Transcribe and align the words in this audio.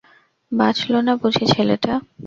বাঁচল 0.51 0.93
না 1.07 1.13
বুঝি 1.21 1.45
ছেলেটা? 1.53 1.93